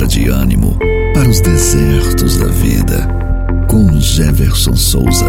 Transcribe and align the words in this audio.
de 0.00 0.28
ânimo 0.28 0.76
para 1.14 1.28
os 1.28 1.40
desertos 1.40 2.38
da 2.38 2.46
vida, 2.46 3.08
com 3.68 4.00
Jefferson 4.00 4.74
Souza. 4.74 5.26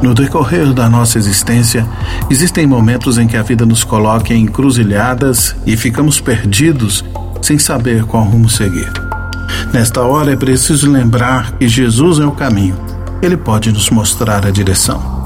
No 0.00 0.14
decorrer 0.14 0.72
da 0.72 0.88
nossa 0.88 1.18
existência, 1.18 1.86
existem 2.30 2.66
momentos 2.66 3.18
em 3.18 3.26
que 3.26 3.36
a 3.36 3.42
vida 3.42 3.66
nos 3.66 3.82
coloca 3.84 4.32
em 4.32 4.44
encruzilhadas 4.44 5.56
e 5.66 5.76
ficamos 5.76 6.20
perdidos 6.20 7.04
sem 7.42 7.58
saber 7.58 8.04
qual 8.04 8.22
rumo 8.22 8.48
seguir. 8.48 8.92
Nesta 9.72 10.02
hora 10.02 10.32
é 10.32 10.36
preciso 10.36 10.90
lembrar 10.90 11.52
que 11.52 11.68
Jesus 11.68 12.20
é 12.20 12.24
o 12.24 12.32
caminho. 12.32 12.76
Ele 13.20 13.36
pode 13.36 13.72
nos 13.72 13.90
mostrar 13.90 14.46
a 14.46 14.50
direção. 14.50 15.17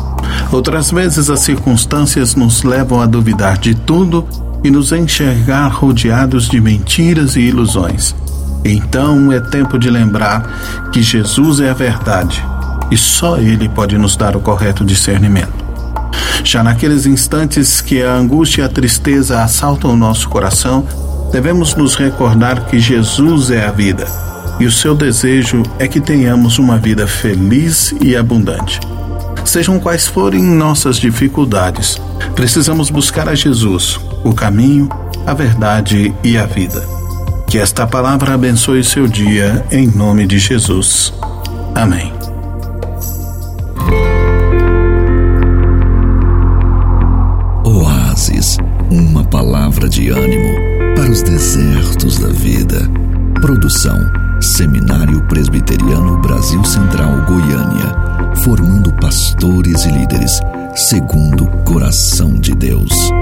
Outras 0.52 0.90
vezes 0.90 1.30
as 1.30 1.40
circunstâncias 1.40 2.34
nos 2.34 2.62
levam 2.62 3.00
a 3.00 3.06
duvidar 3.06 3.56
de 3.56 3.74
tudo 3.74 4.28
e 4.62 4.70
nos 4.70 4.92
enxergar 4.92 5.68
rodeados 5.68 6.46
de 6.46 6.60
mentiras 6.60 7.36
e 7.36 7.40
ilusões. 7.40 8.14
Então 8.62 9.32
é 9.32 9.40
tempo 9.40 9.78
de 9.78 9.88
lembrar 9.88 10.90
que 10.92 11.02
Jesus 11.02 11.58
é 11.58 11.70
a 11.70 11.74
verdade 11.74 12.44
e 12.90 12.98
só 12.98 13.38
Ele 13.38 13.66
pode 13.66 13.96
nos 13.96 14.14
dar 14.14 14.36
o 14.36 14.40
correto 14.40 14.84
discernimento. 14.84 15.64
Já 16.44 16.62
naqueles 16.62 17.06
instantes 17.06 17.80
que 17.80 18.02
a 18.02 18.12
angústia 18.12 18.60
e 18.60 18.64
a 18.66 18.68
tristeza 18.68 19.42
assaltam 19.42 19.92
o 19.92 19.96
nosso 19.96 20.28
coração, 20.28 20.86
devemos 21.32 21.74
nos 21.74 21.94
recordar 21.94 22.66
que 22.66 22.78
Jesus 22.78 23.50
é 23.50 23.64
a 23.64 23.70
vida 23.70 24.06
e 24.60 24.66
o 24.66 24.70
seu 24.70 24.94
desejo 24.94 25.62
é 25.78 25.88
que 25.88 26.00
tenhamos 26.00 26.58
uma 26.58 26.76
vida 26.76 27.06
feliz 27.06 27.94
e 28.02 28.14
abundante. 28.14 28.78
Sejam 29.44 29.78
quais 29.78 30.06
forem 30.06 30.42
nossas 30.42 30.96
dificuldades, 30.96 32.00
precisamos 32.34 32.90
buscar 32.90 33.28
a 33.28 33.34
Jesus, 33.34 34.00
o 34.24 34.32
caminho, 34.32 34.88
a 35.26 35.34
verdade 35.34 36.14
e 36.22 36.38
a 36.38 36.46
vida. 36.46 36.82
Que 37.46 37.58
esta 37.58 37.86
palavra 37.86 38.34
abençoe 38.34 38.82
seu 38.82 39.06
dia, 39.06 39.64
em 39.70 39.86
nome 39.86 40.26
de 40.26 40.38
Jesus. 40.38 41.12
Amém. 41.74 42.12
Oásis, 47.64 48.56
uma 48.90 49.24
palavra 49.24 49.88
de 49.88 50.08
ânimo 50.08 50.54
para 50.96 51.10
os 51.10 51.22
desertos 51.22 52.18
da 52.18 52.28
vida. 52.28 52.88
Produção 53.40 53.98
Seminário 54.40 55.22
Presbiteriano 55.28 56.18
Brasil 56.18 56.64
Central 56.64 57.24
Goiânia, 57.26 57.94
formando 58.42 58.71
pastores 59.12 59.84
e 59.84 59.90
líderes 59.90 60.40
segundo 60.74 61.44
o 61.44 61.64
coração 61.64 62.32
de 62.40 62.54
Deus. 62.54 63.12